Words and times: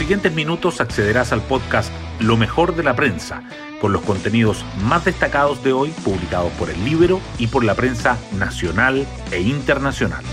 siguientes 0.00 0.32
minutos 0.32 0.80
accederás 0.80 1.30
al 1.30 1.42
podcast 1.42 1.92
Lo 2.20 2.38
mejor 2.38 2.74
de 2.74 2.82
la 2.82 2.96
prensa, 2.96 3.42
con 3.82 3.92
los 3.92 4.00
contenidos 4.00 4.64
más 4.82 5.04
destacados 5.04 5.62
de 5.62 5.74
hoy 5.74 5.90
publicados 6.02 6.50
por 6.52 6.70
el 6.70 6.82
Libro 6.86 7.20
y 7.38 7.48
por 7.48 7.64
la 7.64 7.74
prensa 7.74 8.16
nacional 8.38 9.06
e 9.30 9.42
internacional. 9.42 10.24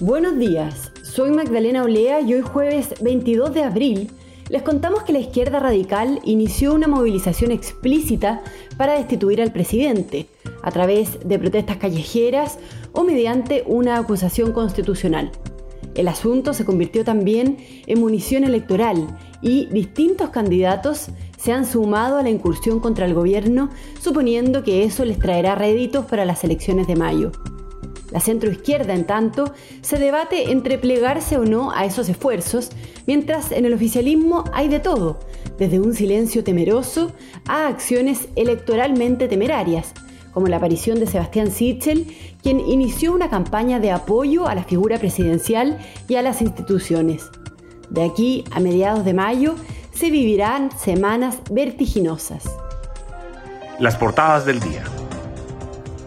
Buenos 0.00 0.36
días, 0.36 0.90
soy 1.04 1.30
Magdalena 1.30 1.84
Olea 1.84 2.22
y 2.22 2.34
hoy 2.34 2.42
jueves 2.42 2.92
22 3.02 3.54
de 3.54 3.62
abril 3.62 4.10
les 4.48 4.62
contamos 4.62 5.04
que 5.04 5.12
la 5.12 5.20
izquierda 5.20 5.60
radical 5.60 6.18
inició 6.24 6.74
una 6.74 6.88
movilización 6.88 7.52
explícita 7.52 8.42
para 8.76 8.94
destituir 8.94 9.40
al 9.40 9.52
presidente, 9.52 10.26
a 10.62 10.72
través 10.72 11.20
de 11.24 11.38
protestas 11.38 11.76
callejeras 11.76 12.58
o 12.92 13.04
mediante 13.04 13.62
una 13.64 13.96
acusación 13.96 14.50
constitucional. 14.50 15.30
El 15.98 16.06
asunto 16.06 16.54
se 16.54 16.64
convirtió 16.64 17.04
también 17.04 17.56
en 17.88 17.98
munición 17.98 18.44
electoral 18.44 19.18
y 19.42 19.66
distintos 19.66 20.30
candidatos 20.30 21.08
se 21.36 21.52
han 21.52 21.66
sumado 21.66 22.18
a 22.18 22.22
la 22.22 22.30
incursión 22.30 22.78
contra 22.78 23.04
el 23.04 23.14
gobierno 23.14 23.68
suponiendo 24.00 24.62
que 24.62 24.84
eso 24.84 25.04
les 25.04 25.18
traerá 25.18 25.56
réditos 25.56 26.04
para 26.04 26.24
las 26.24 26.44
elecciones 26.44 26.86
de 26.86 26.94
mayo. 26.94 27.32
La 28.12 28.20
centroizquierda, 28.20 28.94
en 28.94 29.06
tanto, 29.06 29.52
se 29.80 29.98
debate 29.98 30.52
entre 30.52 30.78
plegarse 30.78 31.36
o 31.36 31.44
no 31.44 31.72
a 31.72 31.84
esos 31.84 32.08
esfuerzos, 32.08 32.70
mientras 33.08 33.50
en 33.50 33.64
el 33.64 33.74
oficialismo 33.74 34.44
hay 34.52 34.68
de 34.68 34.78
todo, 34.78 35.18
desde 35.58 35.80
un 35.80 35.94
silencio 35.94 36.44
temeroso 36.44 37.10
a 37.48 37.66
acciones 37.66 38.28
electoralmente 38.36 39.26
temerarias, 39.26 39.94
como 40.32 40.46
la 40.46 40.56
aparición 40.56 41.00
de 41.00 41.06
Sebastián 41.06 41.50
Sichel, 41.50 42.06
quien 42.42 42.60
inició 42.60 43.12
una 43.12 43.30
campaña 43.30 43.80
de 43.80 43.90
apoyo 43.90 44.46
a 44.46 44.54
la 44.54 44.64
figura 44.64 44.98
presidencial 44.98 45.78
y 46.08 46.16
a 46.16 46.22
las 46.22 46.42
instituciones. 46.42 47.30
De 47.90 48.04
aquí 48.04 48.44
a 48.50 48.60
mediados 48.60 49.04
de 49.04 49.14
mayo 49.14 49.54
se 49.92 50.10
vivirán 50.10 50.70
semanas 50.78 51.38
vertiginosas. 51.50 52.44
Las 53.78 53.96
portadas 53.96 54.44
del 54.44 54.60
día. 54.60 54.84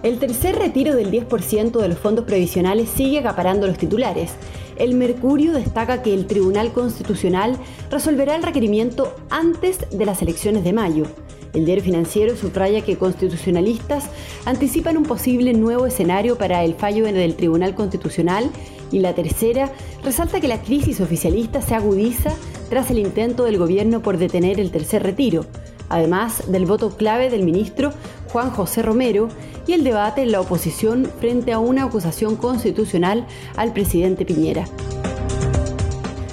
El 0.04 0.18
tercer 0.18 0.56
retiro 0.56 0.96
del 0.96 1.12
10% 1.12 1.80
de 1.80 1.88
los 1.88 1.98
fondos 1.98 2.26
previsionales 2.26 2.90
sigue 2.90 3.20
acaparando 3.20 3.68
los 3.68 3.78
titulares. 3.78 4.32
El 4.78 4.96
Mercurio 4.96 5.54
destaca 5.54 6.02
que 6.02 6.14
el 6.14 6.26
Tribunal 6.26 6.72
Constitucional 6.74 7.58
resolverá 7.92 8.36
el 8.36 8.42
requerimiento 8.42 9.16
antes 9.30 9.78
de 9.92 10.06
las 10.06 10.22
elecciones 10.24 10.64
de 10.64 10.74
mayo. 10.74 11.06
El 11.54 11.66
diario 11.66 11.84
financiero 11.84 12.36
subraya 12.36 12.82
que 12.82 12.98
constitucionalistas 12.98 14.06
anticipan 14.46 14.98
un 14.98 15.04
posible 15.04 15.54
nuevo 15.54 15.86
escenario 15.86 16.38
para 16.38 16.64
el 16.64 16.76
fallo 16.76 17.04
del 17.06 17.36
Tribunal 17.36 17.76
Constitucional 17.76 18.50
y 18.92 19.00
la 19.00 19.14
tercera 19.14 19.72
resalta 20.04 20.40
que 20.40 20.48
la 20.48 20.62
crisis 20.62 21.02
oficialista 21.02 21.62
se 21.62 21.76
agudiza 21.76 22.32
tras 22.70 22.90
el 22.90 23.00
intento 23.00 23.44
del 23.44 23.58
gobierno 23.58 24.02
por 24.02 24.18
detener 24.18 24.60
el 24.60 24.72
tercer 24.72 25.04
retiro, 25.04 25.46
además 25.90 26.50
del 26.50 26.66
voto 26.66 26.96
clave 26.96 27.30
del 27.30 27.44
ministro 27.44 27.92
Juan 28.32 28.50
José 28.52 28.82
Romero 28.82 29.28
y 29.68 29.74
el 29.74 29.84
debate 29.84 30.22
en 30.22 30.32
la 30.32 30.40
oposición 30.40 31.10
frente 31.20 31.52
a 31.52 31.60
una 31.60 31.84
acusación 31.84 32.38
constitucional 32.38 33.28
al 33.58 33.74
presidente 33.74 34.26
Piñera. 34.26 34.66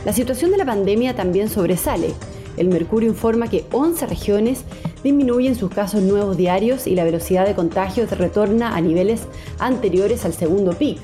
La 0.05 0.13
situación 0.13 0.53
de 0.53 0.59
la 0.59 0.65
pandemia 0.65 1.15
también 1.15 1.49
sobresale. 1.49 2.15
El 2.59 2.69
Mercurio 2.69 3.09
informa 3.09 3.49
que 3.49 3.65
11 3.71 4.07
regiones 4.07 4.65
disminuyen 5.05 5.55
sus 5.55 5.71
casos 5.71 6.03
nuevos 6.03 6.37
diarios 6.37 6.89
y 6.89 6.97
la 6.97 7.05
velocidad 7.05 7.47
de 7.47 7.55
contagios 7.55 8.11
retorna 8.11 8.75
a 8.75 8.81
niveles 8.81 9.23
anteriores 9.61 10.25
al 10.25 10.33
segundo 10.33 10.73
pic, 10.73 10.99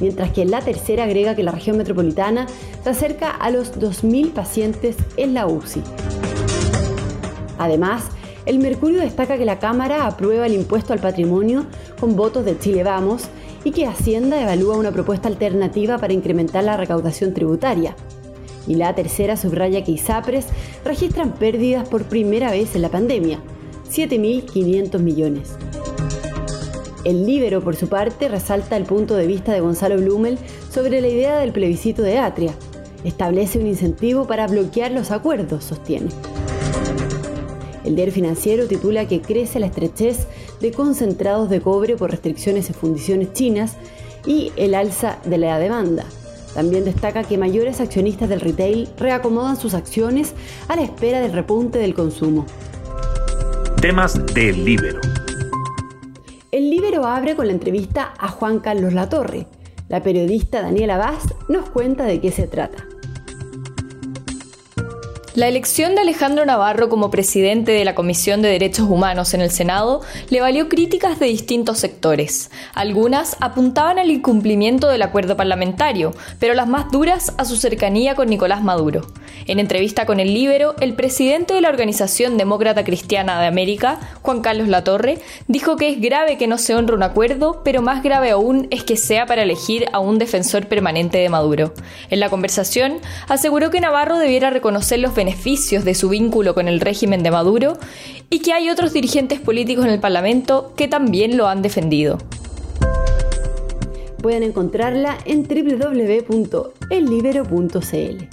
mientras 0.00 0.30
que 0.30 0.44
la 0.44 0.60
tercera 0.60 1.04
agrega 1.04 1.34
que 1.34 1.42
la 1.42 1.50
región 1.50 1.76
metropolitana 1.76 2.46
se 2.84 2.90
acerca 2.90 3.30
a 3.30 3.50
los 3.50 3.74
2.000 3.74 4.32
pacientes 4.32 4.96
en 5.16 5.34
la 5.34 5.46
UCI. 5.46 5.82
Además, 7.58 8.04
el 8.46 8.60
Mercurio 8.60 9.00
destaca 9.00 9.36
que 9.36 9.44
la 9.44 9.58
Cámara 9.58 10.06
aprueba 10.06 10.46
el 10.46 10.54
impuesto 10.54 10.92
al 10.92 11.00
patrimonio 11.00 11.66
con 11.98 12.14
votos 12.14 12.44
de 12.44 12.58
Chile 12.58 12.84
Vamos 12.84 13.24
y 13.64 13.72
que 13.72 13.86
Hacienda 13.86 14.40
evalúa 14.40 14.78
una 14.78 14.92
propuesta 14.92 15.28
alternativa 15.28 15.98
para 15.98 16.12
incrementar 16.12 16.64
la 16.64 16.76
recaudación 16.76 17.34
tributaria. 17.34 17.96
Y 18.70 18.76
la 18.76 18.94
tercera 18.94 19.36
subraya 19.36 19.82
que 19.82 19.90
ISAPRES 19.90 20.46
registran 20.84 21.32
pérdidas 21.32 21.88
por 21.88 22.04
primera 22.04 22.52
vez 22.52 22.76
en 22.76 22.82
la 22.82 22.88
pandemia, 22.88 23.40
7.500 23.90 25.00
millones. 25.00 25.56
El 27.02 27.26
Libero, 27.26 27.62
por 27.62 27.74
su 27.74 27.88
parte, 27.88 28.28
resalta 28.28 28.76
el 28.76 28.84
punto 28.84 29.16
de 29.16 29.26
vista 29.26 29.52
de 29.52 29.58
Gonzalo 29.58 29.96
Blumel 29.96 30.38
sobre 30.72 31.00
la 31.00 31.08
idea 31.08 31.40
del 31.40 31.50
plebiscito 31.50 32.02
de 32.02 32.18
Atria. 32.18 32.54
Establece 33.02 33.58
un 33.58 33.66
incentivo 33.66 34.28
para 34.28 34.46
bloquear 34.46 34.92
los 34.92 35.10
acuerdos, 35.10 35.64
sostiene. 35.64 36.10
El 37.82 37.96
diario 37.96 38.14
financiero 38.14 38.68
titula 38.68 39.08
que 39.08 39.20
crece 39.20 39.58
la 39.58 39.66
estrechez 39.66 40.28
de 40.60 40.70
concentrados 40.70 41.50
de 41.50 41.60
cobre 41.60 41.96
por 41.96 42.12
restricciones 42.12 42.68
en 42.68 42.76
fundiciones 42.76 43.32
chinas 43.32 43.72
y 44.24 44.52
el 44.54 44.76
alza 44.76 45.18
de 45.24 45.38
la 45.38 45.58
demanda. 45.58 46.06
También 46.54 46.84
destaca 46.84 47.24
que 47.24 47.38
mayores 47.38 47.80
accionistas 47.80 48.28
del 48.28 48.40
retail 48.40 48.88
reacomodan 48.98 49.56
sus 49.56 49.74
acciones 49.74 50.34
a 50.68 50.76
la 50.76 50.82
espera 50.82 51.20
del 51.20 51.32
repunte 51.32 51.78
del 51.78 51.94
consumo. 51.94 52.46
Temas 53.80 54.24
del 54.34 54.64
Libero. 54.64 55.00
El 56.52 56.68
Libero 56.68 57.06
abre 57.06 57.36
con 57.36 57.46
la 57.46 57.52
entrevista 57.52 58.12
a 58.18 58.28
Juan 58.28 58.58
Carlos 58.58 58.92
Latorre. 58.92 59.46
La 59.88 60.02
periodista 60.02 60.60
Daniela 60.60 60.98
Vaz 60.98 61.22
nos 61.48 61.70
cuenta 61.70 62.04
de 62.04 62.20
qué 62.20 62.30
se 62.30 62.46
trata. 62.46 62.89
La 65.36 65.46
elección 65.46 65.94
de 65.94 66.00
Alejandro 66.00 66.44
Navarro 66.44 66.88
como 66.88 67.08
presidente 67.08 67.70
de 67.70 67.84
la 67.84 67.94
Comisión 67.94 68.42
de 68.42 68.48
Derechos 68.48 68.88
Humanos 68.90 69.32
en 69.32 69.40
el 69.40 69.52
Senado 69.52 70.00
le 70.28 70.40
valió 70.40 70.68
críticas 70.68 71.20
de 71.20 71.26
distintos 71.26 71.78
sectores. 71.78 72.50
Algunas 72.74 73.36
apuntaban 73.38 74.00
al 74.00 74.10
incumplimiento 74.10 74.88
del 74.88 75.02
acuerdo 75.02 75.36
parlamentario, 75.36 76.12
pero 76.40 76.54
las 76.54 76.66
más 76.66 76.90
duras 76.90 77.32
a 77.38 77.44
su 77.44 77.54
cercanía 77.54 78.16
con 78.16 78.28
Nicolás 78.28 78.64
Maduro. 78.64 79.06
En 79.46 79.60
entrevista 79.60 80.04
con 80.04 80.18
el 80.18 80.34
Libero, 80.34 80.74
el 80.80 80.94
presidente 80.94 81.54
de 81.54 81.60
la 81.60 81.68
Organización 81.68 82.36
Demócrata 82.36 82.82
Cristiana 82.82 83.40
de 83.40 83.46
América, 83.46 84.00
Juan 84.22 84.40
Carlos 84.40 84.66
Latorre, 84.66 85.20
dijo 85.46 85.76
que 85.76 85.90
es 85.90 86.00
grave 86.00 86.38
que 86.38 86.48
no 86.48 86.58
se 86.58 86.74
honre 86.74 86.96
un 86.96 87.04
acuerdo, 87.04 87.62
pero 87.62 87.82
más 87.82 88.02
grave 88.02 88.30
aún 88.30 88.66
es 88.72 88.82
que 88.82 88.96
sea 88.96 89.26
para 89.26 89.42
elegir 89.42 89.86
a 89.92 90.00
un 90.00 90.18
defensor 90.18 90.66
permanente 90.66 91.18
de 91.18 91.28
Maduro. 91.28 91.72
En 92.10 92.18
la 92.18 92.30
conversación, 92.30 92.98
aseguró 93.28 93.70
que 93.70 93.80
Navarro 93.80 94.18
debiera 94.18 94.50
reconocer 94.50 94.98
los 94.98 95.14
beneficios 95.20 95.84
de 95.84 95.94
su 95.94 96.08
vínculo 96.08 96.54
con 96.54 96.66
el 96.66 96.80
régimen 96.80 97.22
de 97.22 97.30
Maduro 97.30 97.76
y 98.30 98.38
que 98.38 98.54
hay 98.54 98.70
otros 98.70 98.94
dirigentes 98.94 99.38
políticos 99.38 99.84
en 99.84 99.90
el 99.90 100.00
Parlamento 100.00 100.72
que 100.76 100.88
también 100.88 101.36
lo 101.36 101.46
han 101.46 101.60
defendido. 101.60 102.16
Pueden 104.22 104.42
encontrarla 104.42 105.18
en 105.26 105.42
www.ellibero.cl. 105.42 108.28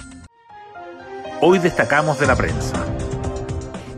Hoy 1.41 1.59
destacamos 1.59 2.17
de 2.21 2.25
la 2.25 2.37
prensa. 2.37 2.85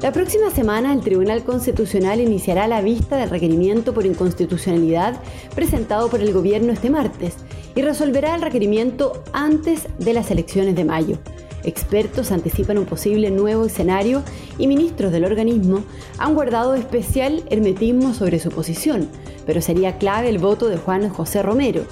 La 0.01 0.11
próxima 0.11 0.49
semana 0.49 0.91
el 0.91 1.01
Tribunal 1.01 1.43
Constitucional 1.43 2.19
iniciará 2.19 2.67
la 2.67 2.81
vista 2.81 3.17
del 3.17 3.29
requerimiento 3.29 3.93
por 3.93 4.07
inconstitucionalidad 4.07 5.21
presentado 5.53 6.09
por 6.09 6.21
el 6.21 6.33
gobierno 6.33 6.73
este 6.73 6.89
martes 6.89 7.35
y 7.75 7.83
resolverá 7.83 8.33
el 8.33 8.41
requerimiento 8.41 9.23
antes 9.31 9.87
de 9.99 10.15
las 10.15 10.31
elecciones 10.31 10.75
de 10.75 10.85
mayo. 10.85 11.19
Expertos 11.63 12.31
anticipan 12.31 12.77
un 12.77 12.85
posible 12.85 13.31
nuevo 13.31 13.65
escenario 13.65 14.23
y 14.57 14.67
ministros 14.67 15.11
del 15.11 15.25
organismo 15.25 15.83
han 16.17 16.33
guardado 16.33 16.73
especial 16.75 17.43
hermetismo 17.49 18.13
sobre 18.13 18.39
su 18.39 18.49
posición, 18.49 19.09
pero 19.45 19.61
sería 19.61 19.97
clave 19.97 20.29
el 20.29 20.37
voto 20.37 20.69
de 20.69 20.77
Juan 20.77 21.09
José 21.09 21.43
Romero. 21.43 21.83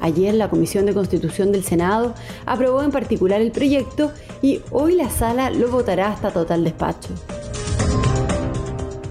Ayer 0.00 0.34
la 0.34 0.50
Comisión 0.50 0.86
de 0.86 0.94
Constitución 0.94 1.52
del 1.52 1.62
Senado 1.62 2.14
aprobó 2.44 2.82
en 2.82 2.90
particular 2.90 3.40
el 3.40 3.52
proyecto 3.52 4.10
y 4.40 4.60
hoy 4.70 4.96
la 4.96 5.10
sala 5.10 5.50
lo 5.50 5.70
votará 5.70 6.08
hasta 6.08 6.30
total 6.32 6.64
despacho. 6.64 7.10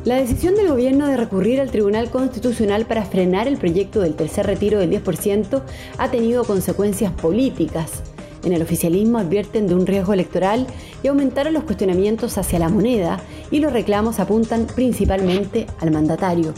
La 0.04 0.15
decisión 0.15 0.56
del 0.56 0.68
gobierno 0.68 1.07
de 1.07 1.15
recurrir 1.15 1.62
al 1.62 1.69
Tribunal 1.69 2.09
Constitucional 2.09 2.86
para 2.86 3.06
frenar 3.06 3.47
el 3.47 3.57
proyecto 3.57 4.01
del 4.01 4.15
tercer 4.15 4.47
retiro 4.47 4.80
del 4.80 4.89
10% 4.89 5.62
ha 6.00 6.09
tenido 6.09 6.44
consecuencias 6.44 7.13
políticas. 7.13 8.10
En 8.43 8.53
el 8.53 8.61
oficialismo 8.61 9.19
advierten 9.19 9.67
de 9.67 9.75
un 9.75 9.85
riesgo 9.85 10.13
electoral 10.13 10.67
y 11.03 11.07
aumentaron 11.07 11.53
los 11.53 11.63
cuestionamientos 11.63 12.38
hacia 12.38 12.59
la 12.59 12.69
moneda 12.69 13.19
y 13.51 13.59
los 13.59 13.71
reclamos 13.71 14.19
apuntan 14.19 14.65
principalmente 14.65 15.67
al 15.79 15.91
mandatario. 15.91 16.53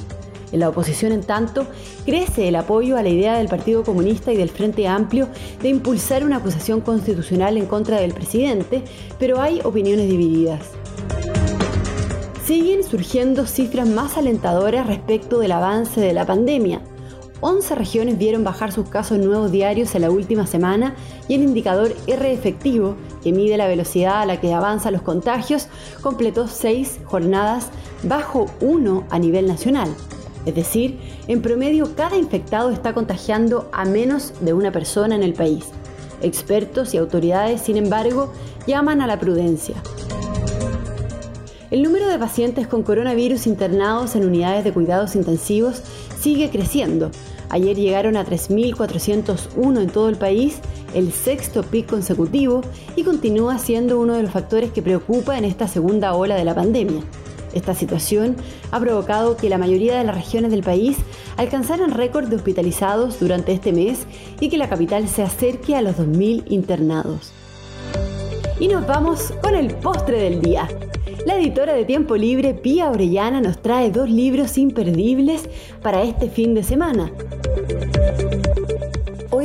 En 0.53 0.59
la 0.59 0.69
oposición, 0.69 1.11
en 1.11 1.23
tanto, 1.23 1.65
crece 2.05 2.47
el 2.47 2.55
apoyo 2.55 2.95
a 2.95 3.01
la 3.01 3.09
idea 3.09 3.37
del 3.37 3.47
Partido 3.47 3.83
Comunista 3.83 4.31
y 4.31 4.37
del 4.37 4.49
Frente 4.49 4.87
Amplio 4.87 5.27
de 5.61 5.69
impulsar 5.69 6.23
una 6.23 6.37
acusación 6.37 6.79
constitucional 6.79 7.57
en 7.57 7.65
contra 7.65 7.99
del 7.99 8.13
presidente, 8.13 8.83
pero 9.17 9.41
hay 9.41 9.61
opiniones 9.63 10.07
divididas. 10.07 10.61
Siguen 12.45 12.83
surgiendo 12.83 13.47
cifras 13.47 13.87
más 13.87 14.15
alentadoras 14.15 14.85
respecto 14.85 15.39
del 15.39 15.53
avance 15.53 15.99
de 15.99 16.13
la 16.13 16.25
pandemia. 16.25 16.81
11 17.45 17.75
regiones 17.75 18.17
vieron 18.17 18.45
bajar 18.45 18.71
sus 18.71 18.87
casos 18.87 19.17
nuevos 19.17 19.51
diarios 19.51 19.93
en 19.95 20.03
la 20.03 20.09
última 20.09 20.47
semana 20.47 20.95
y 21.27 21.35
el 21.35 21.43
indicador 21.43 21.93
R 22.07 22.31
efectivo, 22.31 22.95
que 23.21 23.33
mide 23.33 23.57
la 23.57 23.67
velocidad 23.67 24.21
a 24.21 24.25
la 24.25 24.39
que 24.39 24.53
avanzan 24.53 24.93
los 24.93 25.01
contagios, 25.01 25.67
completó 26.01 26.47
6 26.47 27.01
jornadas 27.03 27.67
bajo 28.03 28.45
1 28.61 29.07
a 29.09 29.19
nivel 29.19 29.45
nacional. 29.45 29.93
Es 30.45 30.55
decir, 30.55 30.97
en 31.27 31.41
promedio 31.41 31.93
cada 31.97 32.15
infectado 32.15 32.69
está 32.69 32.93
contagiando 32.93 33.69
a 33.73 33.83
menos 33.83 34.31
de 34.39 34.53
una 34.53 34.71
persona 34.71 35.13
en 35.13 35.23
el 35.23 35.33
país. 35.33 35.65
Expertos 36.21 36.93
y 36.93 36.97
autoridades, 36.97 37.59
sin 37.59 37.75
embargo, 37.75 38.31
llaman 38.67 39.01
a 39.01 39.07
la 39.07 39.19
prudencia. 39.19 39.75
El 41.71 41.83
número 41.83 42.07
de 42.07 42.19
pacientes 42.19 42.67
con 42.67 42.83
coronavirus 42.83 43.47
internados 43.47 44.15
en 44.15 44.25
unidades 44.25 44.63
de 44.63 44.71
cuidados 44.71 45.15
intensivos 45.15 45.81
sigue 46.21 46.49
creciendo. 46.49 47.11
Ayer 47.53 47.77
llegaron 47.77 48.17
a 48.17 48.25
3.401 48.25 49.79
en 49.79 49.89
todo 49.91 50.09
el 50.09 50.15
país, 50.15 50.57
el 50.95 51.11
sexto 51.11 51.61
pico 51.61 51.91
consecutivo, 51.91 52.61
y 52.95 53.03
continúa 53.03 53.59
siendo 53.59 53.99
uno 53.99 54.15
de 54.15 54.23
los 54.23 54.31
factores 54.31 54.71
que 54.71 54.81
preocupa 54.81 55.37
en 55.37 55.45
esta 55.45 55.67
segunda 55.67 56.15
ola 56.15 56.33
de 56.33 56.45
la 56.45 56.55
pandemia. 56.55 57.03
Esta 57.53 57.75
situación 57.75 58.37
ha 58.71 58.79
provocado 58.79 59.37
que 59.37 59.49
la 59.49 59.59
mayoría 59.59 59.95
de 59.95 60.03
las 60.03 60.15
regiones 60.15 60.49
del 60.49 60.63
país 60.63 60.97
alcanzaran 61.37 61.91
récord 61.91 62.27
de 62.27 62.37
hospitalizados 62.37 63.19
durante 63.19 63.53
este 63.53 63.71
mes 63.71 64.07
y 64.39 64.49
que 64.49 64.57
la 64.57 64.67
capital 64.67 65.07
se 65.07 65.21
acerque 65.21 65.75
a 65.75 65.83
los 65.83 65.97
2.000 65.97 66.45
internados. 66.47 67.33
Y 68.59 68.67
nos 68.67 68.87
vamos 68.87 69.31
con 69.43 69.53
el 69.53 69.75
postre 69.75 70.19
del 70.19 70.41
día. 70.41 70.67
La 71.27 71.37
editora 71.37 71.73
de 71.73 71.85
Tiempo 71.85 72.15
Libre, 72.15 72.55
Pía 72.55 72.89
Orellana, 72.89 73.41
nos 73.41 73.61
trae 73.61 73.91
dos 73.91 74.09
libros 74.09 74.57
imperdibles 74.57 75.47
para 75.83 76.01
este 76.01 76.29
fin 76.29 76.55
de 76.55 76.63
semana. 76.63 77.11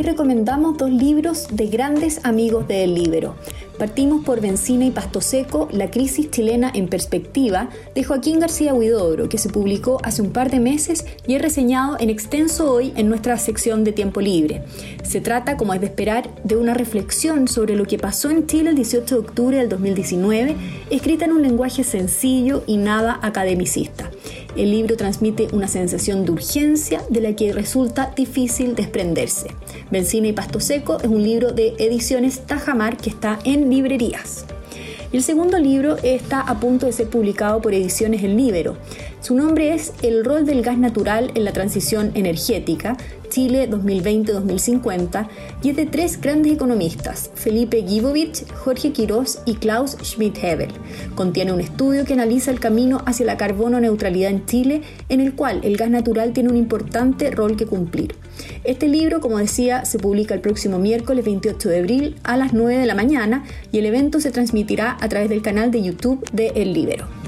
Recomendamos 0.02 0.76
dos 0.76 0.90
libros 0.90 1.48
de 1.50 1.66
grandes 1.66 2.24
amigos 2.24 2.68
del 2.68 2.94
libro. 2.94 3.34
Partimos 3.78 4.24
por 4.24 4.40
Benzina 4.40 4.84
y 4.84 4.90
Pasto 4.90 5.20
Seco, 5.20 5.68
La 5.70 5.90
crisis 5.90 6.30
chilena 6.30 6.70
en 6.74 6.88
perspectiva, 6.88 7.68
de 7.94 8.02
Joaquín 8.02 8.40
García 8.40 8.74
Huidobro, 8.74 9.28
que 9.28 9.38
se 9.38 9.50
publicó 9.50 9.98
hace 10.02 10.22
un 10.22 10.32
par 10.32 10.50
de 10.50 10.58
meses 10.58 11.04
y 11.26 11.34
es 11.34 11.42
reseñado 11.42 11.96
en 12.00 12.10
extenso 12.10 12.72
hoy 12.72 12.92
en 12.96 13.08
nuestra 13.08 13.38
sección 13.38 13.84
de 13.84 13.92
tiempo 13.92 14.20
libre. 14.20 14.62
Se 15.04 15.20
trata, 15.20 15.56
como 15.56 15.74
es 15.74 15.80
de 15.80 15.86
esperar, 15.86 16.28
de 16.42 16.56
una 16.56 16.74
reflexión 16.74 17.46
sobre 17.46 17.76
lo 17.76 17.84
que 17.84 17.98
pasó 17.98 18.30
en 18.30 18.46
Chile 18.46 18.70
el 18.70 18.76
18 18.76 19.14
de 19.14 19.20
octubre 19.20 19.56
del 19.58 19.68
2019, 19.68 20.56
escrita 20.90 21.24
en 21.24 21.32
un 21.32 21.42
lenguaje 21.42 21.84
sencillo 21.84 22.64
y 22.66 22.78
nada 22.78 23.18
academicista. 23.22 24.10
El 24.56 24.70
libro 24.70 24.96
transmite 24.96 25.48
una 25.52 25.68
sensación 25.68 26.24
de 26.24 26.32
urgencia 26.32 27.02
de 27.10 27.20
la 27.20 27.34
que 27.34 27.52
resulta 27.52 28.12
difícil 28.16 28.74
desprenderse. 28.74 29.48
Benzina 29.90 30.28
y 30.28 30.32
Pasto 30.32 30.60
Seco 30.60 30.98
es 30.98 31.08
un 31.08 31.22
libro 31.22 31.52
de 31.52 31.74
ediciones 31.78 32.40
Tajamar 32.46 32.96
que 32.96 33.10
está 33.10 33.38
en 33.44 33.70
librerías. 33.70 34.46
El 35.10 35.22
segundo 35.22 35.58
libro 35.58 35.96
está 36.02 36.40
a 36.40 36.60
punto 36.60 36.84
de 36.84 36.92
ser 36.92 37.08
publicado 37.08 37.62
por 37.62 37.72
Ediciones 37.72 38.22
El 38.22 38.36
Libero. 38.36 38.76
Su 39.20 39.34
nombre 39.34 39.74
es 39.74 39.92
El 40.02 40.24
rol 40.24 40.46
del 40.46 40.62
gas 40.62 40.78
natural 40.78 41.32
en 41.34 41.44
la 41.44 41.52
transición 41.52 42.12
energética, 42.14 42.96
Chile 43.28 43.68
2020-2050 43.68 45.28
y 45.60 45.70
es 45.70 45.76
de 45.76 45.86
tres 45.86 46.20
grandes 46.20 46.52
economistas, 46.52 47.30
Felipe 47.34 47.84
Gibovich, 47.86 48.48
Jorge 48.54 48.92
Quirós 48.92 49.40
y 49.44 49.56
Klaus 49.56 49.96
Schmidt-Hebel. 49.98 50.70
Contiene 51.16 51.52
un 51.52 51.60
estudio 51.60 52.04
que 52.04 52.12
analiza 52.12 52.52
el 52.52 52.60
camino 52.60 53.02
hacia 53.06 53.26
la 53.26 53.36
carbono 53.36 53.80
neutralidad 53.80 54.30
en 54.30 54.46
Chile, 54.46 54.82
en 55.08 55.20
el 55.20 55.34
cual 55.34 55.60
el 55.64 55.76
gas 55.76 55.90
natural 55.90 56.32
tiene 56.32 56.50
un 56.50 56.56
importante 56.56 57.32
rol 57.32 57.56
que 57.56 57.66
cumplir. 57.66 58.14
Este 58.62 58.86
libro, 58.86 59.20
como 59.20 59.38
decía, 59.38 59.84
se 59.84 59.98
publica 59.98 60.34
el 60.34 60.40
próximo 60.40 60.78
miércoles 60.78 61.24
28 61.24 61.68
de 61.68 61.78
abril 61.80 62.16
a 62.22 62.36
las 62.36 62.52
9 62.52 62.78
de 62.78 62.86
la 62.86 62.94
mañana 62.94 63.44
y 63.72 63.78
el 63.78 63.86
evento 63.86 64.20
se 64.20 64.30
transmitirá 64.30 64.96
a 65.00 65.08
través 65.08 65.28
del 65.28 65.42
canal 65.42 65.72
de 65.72 65.82
YouTube 65.82 66.24
de 66.30 66.52
El 66.54 66.72
Libero. 66.72 67.27